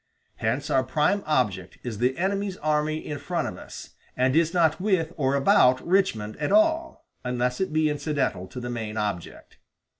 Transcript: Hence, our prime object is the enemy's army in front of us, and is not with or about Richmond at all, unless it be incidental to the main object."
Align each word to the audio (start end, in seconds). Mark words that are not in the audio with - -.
Hence, 0.37 0.71
our 0.71 0.83
prime 0.83 1.21
object 1.27 1.77
is 1.83 1.99
the 1.99 2.17
enemy's 2.17 2.57
army 2.57 2.97
in 2.97 3.19
front 3.19 3.47
of 3.47 3.55
us, 3.55 3.91
and 4.17 4.35
is 4.35 4.51
not 4.51 4.81
with 4.81 5.13
or 5.15 5.35
about 5.35 5.79
Richmond 5.87 6.37
at 6.37 6.51
all, 6.51 7.05
unless 7.23 7.61
it 7.61 7.71
be 7.71 7.87
incidental 7.87 8.47
to 8.47 8.59
the 8.59 8.71
main 8.71 8.97
object." 8.97 9.59